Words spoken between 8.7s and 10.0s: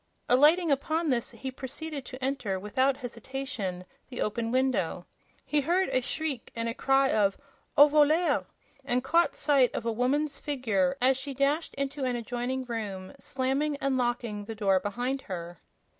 and caught sight of a